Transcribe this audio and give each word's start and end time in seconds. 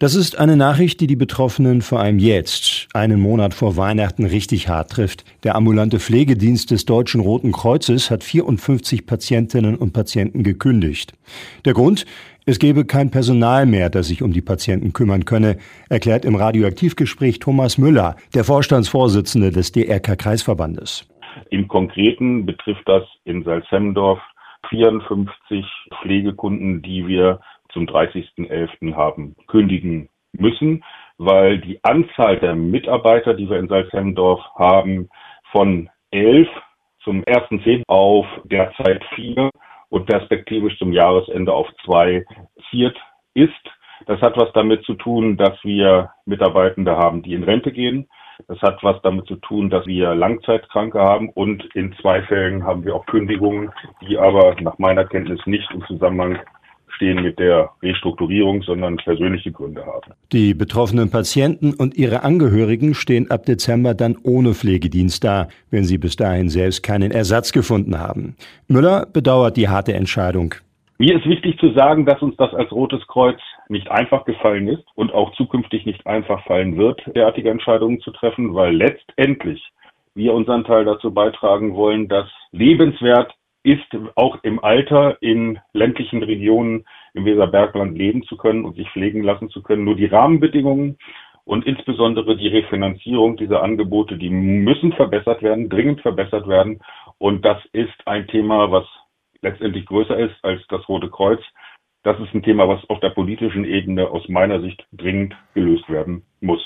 Das 0.00 0.14
ist 0.14 0.38
eine 0.38 0.56
Nachricht, 0.56 1.00
die 1.00 1.08
die 1.08 1.16
Betroffenen 1.16 1.82
vor 1.82 1.98
allem 1.98 2.20
jetzt, 2.20 2.86
einen 2.94 3.20
Monat 3.20 3.52
vor 3.52 3.76
Weihnachten, 3.76 4.26
richtig 4.26 4.68
hart 4.68 4.92
trifft. 4.92 5.24
Der 5.42 5.56
ambulante 5.56 5.98
Pflegedienst 5.98 6.70
des 6.70 6.84
Deutschen 6.84 7.20
Roten 7.20 7.50
Kreuzes 7.50 8.08
hat 8.08 8.22
54 8.22 9.06
Patientinnen 9.06 9.74
und 9.74 9.92
Patienten 9.92 10.44
gekündigt. 10.44 11.14
Der 11.64 11.72
Grund? 11.72 12.06
Es 12.46 12.60
gebe 12.60 12.84
kein 12.84 13.10
Personal 13.10 13.66
mehr, 13.66 13.90
das 13.90 14.06
sich 14.06 14.22
um 14.22 14.32
die 14.32 14.40
Patienten 14.40 14.92
kümmern 14.92 15.24
könne, 15.24 15.56
erklärt 15.88 16.24
im 16.24 16.36
Radioaktivgespräch 16.36 17.40
Thomas 17.40 17.76
Müller, 17.76 18.14
der 18.36 18.44
Vorstandsvorsitzende 18.44 19.50
des 19.50 19.72
DRK-Kreisverbandes. 19.72 21.08
Im 21.50 21.66
Konkreten 21.66 22.46
betrifft 22.46 22.88
das 22.88 23.02
in 23.24 23.42
Salzhemmendorf 23.42 24.20
54 24.68 25.64
Pflegekunden, 26.00 26.82
die 26.82 27.04
wir 27.08 27.40
zum 27.72 27.86
30.11. 27.86 28.94
haben 28.94 29.36
kündigen 29.46 30.08
müssen, 30.32 30.84
weil 31.18 31.58
die 31.58 31.82
Anzahl 31.82 32.38
der 32.38 32.54
Mitarbeiter, 32.54 33.34
die 33.34 33.48
wir 33.48 33.58
in 33.58 33.68
Salzhemmendorf 33.68 34.40
haben, 34.54 35.08
von 35.50 35.90
elf 36.10 36.48
zum 37.02 37.22
1.10. 37.24 37.82
auf 37.86 38.26
derzeit 38.44 39.02
vier 39.14 39.50
und 39.88 40.06
perspektivisch 40.06 40.78
zum 40.78 40.92
Jahresende 40.92 41.52
auf 41.52 41.68
zwei 41.84 42.24
viert 42.70 42.96
ist. 43.34 43.52
Das 44.06 44.20
hat 44.20 44.36
was 44.36 44.52
damit 44.52 44.84
zu 44.84 44.94
tun, 44.94 45.36
dass 45.36 45.62
wir 45.64 46.10
Mitarbeitende 46.24 46.96
haben, 46.96 47.22
die 47.22 47.34
in 47.34 47.44
Rente 47.44 47.72
gehen. 47.72 48.08
Das 48.46 48.60
hat 48.62 48.82
was 48.84 49.00
damit 49.02 49.26
zu 49.26 49.36
tun, 49.36 49.68
dass 49.68 49.84
wir 49.86 50.14
Langzeitkranke 50.14 51.00
haben 51.00 51.28
und 51.30 51.64
in 51.74 51.92
zwei 52.00 52.22
Fällen 52.22 52.64
haben 52.64 52.84
wir 52.84 52.94
auch 52.94 53.06
Kündigungen, 53.06 53.72
die 54.02 54.16
aber 54.16 54.54
nach 54.60 54.78
meiner 54.78 55.04
Kenntnis 55.04 55.40
nicht 55.46 55.68
im 55.72 55.84
Zusammenhang 55.86 56.38
stehen 56.98 57.22
mit 57.22 57.38
der 57.38 57.70
Restrukturierung, 57.82 58.62
sondern 58.62 58.96
persönliche 58.96 59.52
Gründe 59.52 59.86
haben. 59.86 60.12
Die 60.32 60.52
betroffenen 60.52 61.10
Patienten 61.10 61.72
und 61.72 61.96
ihre 61.96 62.24
Angehörigen 62.24 62.94
stehen 62.94 63.30
ab 63.30 63.46
Dezember 63.46 63.94
dann 63.94 64.16
ohne 64.22 64.52
Pflegedienst 64.52 65.22
da, 65.24 65.48
wenn 65.70 65.84
sie 65.84 65.96
bis 65.96 66.16
dahin 66.16 66.48
selbst 66.48 66.82
keinen 66.82 67.12
Ersatz 67.12 67.52
gefunden 67.52 67.98
haben. 68.00 68.36
Müller 68.66 69.06
bedauert 69.06 69.56
die 69.56 69.68
harte 69.68 69.94
Entscheidung. 69.94 70.54
Mir 70.98 71.16
ist 71.16 71.26
wichtig 71.26 71.58
zu 71.60 71.72
sagen, 71.74 72.04
dass 72.04 72.20
uns 72.20 72.36
das 72.36 72.52
als 72.52 72.72
Rotes 72.72 73.06
Kreuz 73.06 73.38
nicht 73.68 73.88
einfach 73.88 74.24
gefallen 74.24 74.66
ist 74.66 74.84
und 74.96 75.14
auch 75.14 75.32
zukünftig 75.34 75.86
nicht 75.86 76.04
einfach 76.06 76.42
fallen 76.44 76.76
wird, 76.76 77.00
derartige 77.14 77.50
Entscheidungen 77.50 78.00
zu 78.00 78.10
treffen, 78.10 78.54
weil 78.54 78.74
letztendlich 78.74 79.62
wir 80.14 80.34
unseren 80.34 80.64
Teil 80.64 80.84
dazu 80.84 81.14
beitragen 81.14 81.76
wollen, 81.76 82.08
dass 82.08 82.26
lebenswert 82.50 83.32
ist, 83.72 83.86
auch 84.14 84.38
im 84.42 84.62
Alter 84.62 85.18
in 85.20 85.58
ländlichen 85.72 86.22
Regionen 86.22 86.84
im 87.14 87.24
Weserbergland 87.24 87.96
leben 87.96 88.22
zu 88.24 88.36
können 88.36 88.64
und 88.64 88.76
sich 88.76 88.88
pflegen 88.90 89.22
lassen 89.22 89.50
zu 89.50 89.62
können. 89.62 89.84
Nur 89.84 89.96
die 89.96 90.06
Rahmenbedingungen 90.06 90.98
und 91.44 91.66
insbesondere 91.66 92.36
die 92.36 92.48
Refinanzierung 92.48 93.36
dieser 93.36 93.62
Angebote, 93.62 94.16
die 94.16 94.30
müssen 94.30 94.92
verbessert 94.92 95.42
werden, 95.42 95.68
dringend 95.68 96.00
verbessert 96.00 96.46
werden. 96.48 96.80
Und 97.18 97.44
das 97.44 97.58
ist 97.72 98.06
ein 98.06 98.26
Thema, 98.28 98.70
was 98.70 98.84
letztendlich 99.40 99.86
größer 99.86 100.18
ist 100.18 100.34
als 100.42 100.60
das 100.68 100.88
Rote 100.88 101.10
Kreuz. 101.10 101.40
Das 102.02 102.18
ist 102.20 102.34
ein 102.34 102.42
Thema, 102.42 102.68
was 102.68 102.88
auf 102.88 103.00
der 103.00 103.10
politischen 103.10 103.64
Ebene 103.64 104.08
aus 104.08 104.28
meiner 104.28 104.60
Sicht 104.60 104.86
dringend 104.92 105.34
gelöst 105.54 105.88
werden 105.88 106.22
muss. 106.40 106.60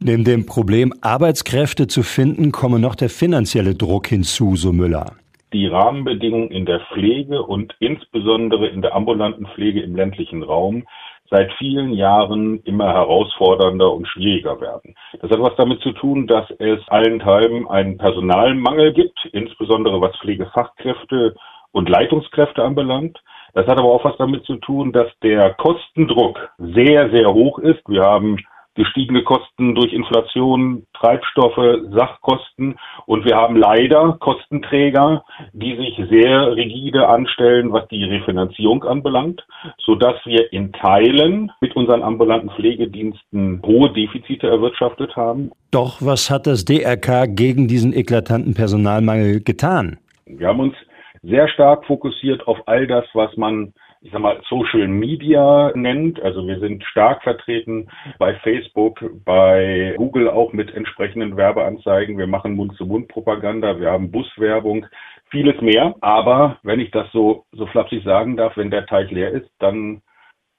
Neben 0.00 0.24
dem 0.24 0.46
Problem, 0.46 0.94
Arbeitskräfte 1.00 1.88
zu 1.88 2.02
finden, 2.02 2.52
komme 2.52 2.78
noch 2.78 2.94
der 2.94 3.10
finanzielle 3.10 3.74
Druck 3.74 4.06
hinzu, 4.06 4.54
so 4.54 4.72
Müller 4.72 5.16
die 5.52 5.66
Rahmenbedingungen 5.66 6.50
in 6.50 6.66
der 6.66 6.80
Pflege 6.92 7.42
und 7.42 7.74
insbesondere 7.80 8.68
in 8.68 8.82
der 8.82 8.94
ambulanten 8.94 9.46
Pflege 9.46 9.82
im 9.82 9.96
ländlichen 9.96 10.42
Raum 10.42 10.84
seit 11.30 11.52
vielen 11.54 11.92
Jahren 11.92 12.60
immer 12.64 12.88
herausfordernder 12.92 13.92
und 13.92 14.08
schwieriger 14.08 14.60
werden. 14.60 14.94
Das 15.20 15.30
hat 15.30 15.40
was 15.40 15.56
damit 15.56 15.80
zu 15.80 15.92
tun, 15.92 16.26
dass 16.26 16.50
es 16.58 16.80
allenthalben 16.88 17.68
einen 17.68 17.98
Personalmangel 17.98 18.92
gibt, 18.92 19.18
insbesondere 19.32 20.00
was 20.00 20.16
Pflegefachkräfte 20.18 21.34
und 21.72 21.88
Leitungskräfte 21.88 22.62
anbelangt. 22.62 23.18
Das 23.54 23.66
hat 23.66 23.78
aber 23.78 23.92
auch 23.92 24.04
was 24.04 24.16
damit 24.16 24.44
zu 24.44 24.56
tun, 24.56 24.92
dass 24.92 25.08
der 25.22 25.54
Kostendruck 25.54 26.50
sehr, 26.58 27.10
sehr 27.10 27.32
hoch 27.32 27.58
ist. 27.58 27.82
Wir 27.88 28.02
haben 28.02 28.38
gestiegene 28.78 29.22
Kosten 29.22 29.74
durch 29.74 29.92
Inflation, 29.92 30.84
Treibstoffe, 30.94 31.82
Sachkosten. 31.90 32.78
Und 33.04 33.24
wir 33.26 33.36
haben 33.36 33.56
leider 33.56 34.16
Kostenträger, 34.20 35.24
die 35.52 35.76
sich 35.76 36.08
sehr 36.08 36.56
rigide 36.56 37.08
anstellen, 37.08 37.72
was 37.72 37.86
die 37.88 38.04
Refinanzierung 38.04 38.84
anbelangt, 38.84 39.46
sodass 39.84 40.14
wir 40.24 40.52
in 40.52 40.72
Teilen 40.72 41.52
mit 41.60 41.76
unseren 41.76 42.02
ambulanten 42.02 42.50
Pflegediensten 42.50 43.60
hohe 43.66 43.92
Defizite 43.92 44.46
erwirtschaftet 44.46 45.14
haben. 45.16 45.50
Doch 45.70 45.98
was 46.00 46.30
hat 46.30 46.46
das 46.46 46.64
DRK 46.64 47.26
gegen 47.26 47.68
diesen 47.68 47.92
eklatanten 47.92 48.54
Personalmangel 48.54 49.42
getan? 49.42 49.98
Wir 50.24 50.48
haben 50.48 50.60
uns 50.60 50.74
sehr 51.22 51.48
stark 51.48 51.84
fokussiert 51.86 52.46
auf 52.46 52.58
all 52.66 52.86
das, 52.86 53.04
was 53.12 53.36
man 53.36 53.72
ich 54.00 54.12
sag 54.12 54.20
mal, 54.20 54.40
Social 54.48 54.86
Media 54.88 55.72
nennt. 55.74 56.20
Also 56.22 56.46
wir 56.46 56.58
sind 56.60 56.84
stark 56.84 57.22
vertreten 57.22 57.88
bei 58.18 58.34
Facebook, 58.34 59.00
bei 59.24 59.94
Google 59.96 60.28
auch 60.28 60.52
mit 60.52 60.74
entsprechenden 60.74 61.36
Werbeanzeigen. 61.36 62.18
Wir 62.18 62.26
machen 62.26 62.54
Mund-zu-Mund-Propaganda, 62.54 63.80
wir 63.80 63.90
haben 63.90 64.10
Buswerbung, 64.10 64.86
vieles 65.30 65.60
mehr. 65.60 65.94
Aber 66.00 66.58
wenn 66.62 66.80
ich 66.80 66.90
das 66.90 67.10
so, 67.12 67.44
so 67.52 67.66
flapsig 67.66 68.04
sagen 68.04 68.36
darf, 68.36 68.56
wenn 68.56 68.70
der 68.70 68.86
Teich 68.86 69.10
leer 69.10 69.30
ist, 69.32 69.50
dann 69.58 70.02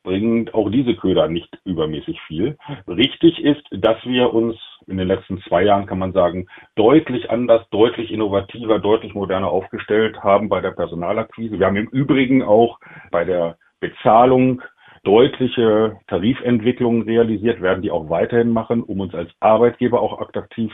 bringen 0.03 0.49
auch 0.53 0.69
diese 0.69 0.95
Köder 0.95 1.27
nicht 1.27 1.49
übermäßig 1.65 2.19
viel. 2.27 2.57
Richtig 2.87 3.43
ist, 3.43 3.63
dass 3.71 4.03
wir 4.05 4.33
uns 4.33 4.55
in 4.87 4.97
den 4.97 5.07
letzten 5.07 5.41
zwei 5.41 5.63
Jahren, 5.63 5.85
kann 5.85 5.99
man 5.99 6.13
sagen, 6.13 6.47
deutlich 6.75 7.29
anders, 7.29 7.67
deutlich 7.69 8.11
innovativer, 8.11 8.79
deutlich 8.79 9.13
moderner 9.13 9.49
aufgestellt 9.49 10.23
haben 10.23 10.49
bei 10.49 10.61
der 10.61 10.71
Personalakquise. 10.71 11.59
Wir 11.59 11.67
haben 11.67 11.75
im 11.75 11.89
Übrigen 11.89 12.43
auch 12.43 12.79
bei 13.11 13.25
der 13.25 13.57
Bezahlung 13.79 14.61
deutliche 15.03 15.97
Tarifentwicklungen 16.07 17.03
realisiert, 17.03 17.61
werden 17.61 17.81
die 17.81 17.91
auch 17.91 18.09
weiterhin 18.09 18.51
machen, 18.51 18.83
um 18.83 18.99
uns 18.99 19.15
als 19.15 19.29
Arbeitgeber 19.39 20.01
auch 20.01 20.19
attraktiv 20.19 20.73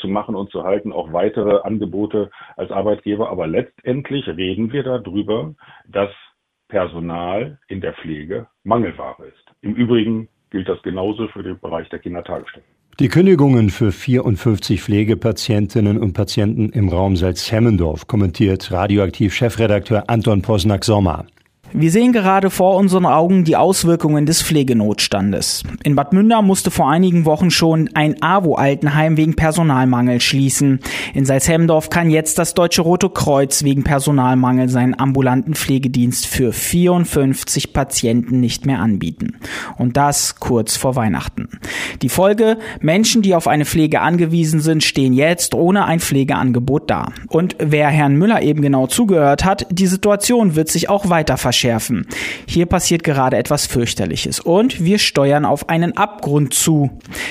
zu 0.00 0.08
machen 0.08 0.34
und 0.34 0.50
zu 0.50 0.64
halten, 0.64 0.92
auch 0.92 1.12
weitere 1.12 1.60
Angebote 1.60 2.30
als 2.56 2.70
Arbeitgeber. 2.70 3.30
Aber 3.30 3.46
letztendlich 3.46 4.26
reden 4.26 4.72
wir 4.72 4.82
darüber, 4.82 5.54
dass 5.86 6.10
Personal 6.68 7.58
in 7.68 7.80
der 7.80 7.94
Pflege 7.94 8.46
Mangelware 8.64 9.26
ist. 9.26 9.54
Im 9.62 9.74
Übrigen 9.74 10.28
gilt 10.50 10.68
das 10.68 10.80
genauso 10.82 11.28
für 11.28 11.42
den 11.42 11.58
Bereich 11.58 11.88
der 11.90 11.98
Kindertagesstätten. 11.98 12.76
Die 12.98 13.08
Kündigungen 13.08 13.68
für 13.68 13.92
54 13.92 14.82
Pflegepatientinnen 14.82 15.98
und 15.98 16.14
Patienten 16.14 16.70
im 16.70 16.88
Raum 16.88 17.16
Salzhemmendorf 17.16 18.06
kommentiert 18.06 18.72
Radioaktiv-Chefredakteur 18.72 20.04
Anton 20.08 20.40
Posnack-Sommer. 20.40 21.26
Wir 21.72 21.90
sehen 21.90 22.12
gerade 22.12 22.48
vor 22.48 22.76
unseren 22.76 23.06
Augen 23.06 23.44
die 23.44 23.56
Auswirkungen 23.56 24.24
des 24.24 24.40
Pflegenotstandes. 24.40 25.64
In 25.82 25.96
Bad 25.96 26.12
Münder 26.12 26.40
musste 26.40 26.70
vor 26.70 26.88
einigen 26.88 27.24
Wochen 27.24 27.50
schon 27.50 27.90
ein 27.94 28.22
AWO-Altenheim 28.22 29.16
wegen 29.16 29.34
Personalmangel 29.34 30.20
schließen. 30.20 30.80
In 31.12 31.24
Salzhemmendorf 31.24 31.90
kann 31.90 32.08
jetzt 32.08 32.38
das 32.38 32.54
Deutsche 32.54 32.82
Rote 32.82 33.10
Kreuz 33.10 33.64
wegen 33.64 33.82
Personalmangel 33.82 34.68
seinen 34.68 34.98
ambulanten 34.98 35.54
Pflegedienst 35.54 36.26
für 36.26 36.52
54 36.52 37.72
Patienten 37.72 38.40
nicht 38.40 38.64
mehr 38.64 38.78
anbieten. 38.78 39.36
Und 39.76 39.96
das 39.96 40.36
kurz 40.36 40.76
vor 40.76 40.94
Weihnachten. 40.94 41.48
Die 42.00 42.08
Folge, 42.08 42.58
Menschen, 42.80 43.22
die 43.22 43.34
auf 43.34 43.48
eine 43.48 43.64
Pflege 43.64 44.00
angewiesen 44.00 44.60
sind, 44.60 44.84
stehen 44.84 45.12
jetzt 45.12 45.54
ohne 45.54 45.84
ein 45.84 46.00
Pflegeangebot 46.00 46.90
da. 46.90 47.08
Und 47.28 47.56
wer 47.58 47.88
Herrn 47.88 48.14
Müller 48.14 48.40
eben 48.42 48.62
genau 48.62 48.86
zugehört 48.86 49.44
hat, 49.44 49.66
die 49.70 49.88
Situation 49.88 50.54
wird 50.54 50.68
sich 50.68 50.88
auch 50.88 51.10
weiter 51.10 51.36
verschärfen 51.36 51.55
verschärfen. 51.56 52.06
Hier 52.46 52.66
passiert 52.66 53.02
gerade 53.02 53.38
etwas 53.38 53.66
fürchterliches 53.66 54.40
und 54.40 54.84
wir 54.84 54.98
steuern 54.98 55.46
auf 55.46 55.70
einen 55.70 55.96
Abgrund 55.96 56.52
zu. 56.52 56.90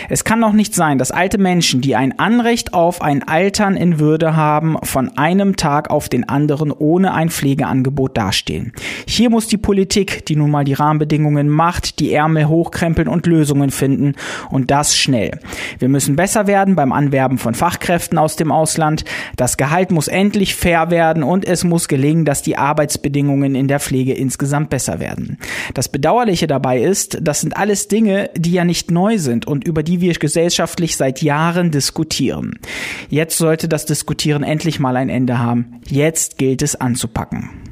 Es 0.09 0.23
kann 0.23 0.41
doch 0.41 0.51
nicht 0.51 0.73
sein, 0.73 0.97
dass 0.97 1.11
alte 1.11 1.37
Menschen, 1.37 1.81
die 1.81 1.95
ein 1.95 2.17
Anrecht 2.17 2.73
auf 2.73 3.03
ein 3.03 3.27
Altern 3.27 3.77
in 3.77 3.99
Würde 3.99 4.35
haben, 4.35 4.77
von 4.81 5.15
einem 5.15 5.57
Tag 5.57 5.91
auf 5.91 6.09
den 6.09 6.27
anderen 6.27 6.71
ohne 6.71 7.13
ein 7.13 7.29
Pflegeangebot 7.29 8.17
dastehen. 8.17 8.73
Hier 9.07 9.29
muss 9.29 9.47
die 9.47 9.57
Politik, 9.57 10.25
die 10.25 10.35
nun 10.35 10.49
mal 10.49 10.63
die 10.63 10.73
Rahmenbedingungen 10.73 11.47
macht, 11.47 11.99
die 11.99 12.11
Ärmel 12.11 12.47
hochkrempeln 12.47 13.07
und 13.07 13.27
Lösungen 13.27 13.69
finden 13.69 14.13
und 14.49 14.71
das 14.71 14.97
schnell. 14.97 15.39
Wir 15.77 15.89
müssen 15.89 16.15
besser 16.15 16.47
werden 16.47 16.75
beim 16.75 16.91
Anwerben 16.91 17.37
von 17.37 17.53
Fachkräften 17.53 18.17
aus 18.17 18.35
dem 18.35 18.51
Ausland. 18.51 19.05
Das 19.35 19.57
Gehalt 19.57 19.91
muss 19.91 20.07
endlich 20.07 20.55
fair 20.55 20.89
werden 20.89 21.21
und 21.21 21.45
es 21.45 21.63
muss 21.63 21.87
gelingen, 21.87 22.25
dass 22.25 22.41
die 22.41 22.57
Arbeitsbedingungen 22.57 23.53
in 23.53 23.67
der 23.67 23.79
Pflege 23.79 24.14
insgesamt 24.15 24.69
besser 24.69 24.99
werden. 24.99 25.37
Das 25.73 25.89
Bedauerliche 25.89 26.47
dabei 26.47 26.81
ist, 26.81 27.19
das 27.21 27.41
sind 27.41 27.57
alles 27.57 27.87
Dinge, 27.87 28.29
die 28.35 28.51
ja 28.51 28.65
nicht 28.65 28.91
neu 28.91 29.17
sind 29.17 29.47
und 29.47 29.65
über 29.67 29.83
die 29.83 30.01
wir 30.01 30.13
gesellschaftlich 30.13 30.95
seit 30.95 31.21
Jahren 31.21 31.71
diskutieren. 31.71 32.59
Jetzt 33.09 33.37
sollte 33.37 33.67
das 33.67 33.85
Diskutieren 33.85 34.43
endlich 34.43 34.79
mal 34.79 34.95
ein 34.95 35.09
Ende 35.09 35.39
haben. 35.39 35.81
Jetzt 35.87 36.37
gilt 36.37 36.61
es 36.61 36.75
anzupacken. 36.75 37.64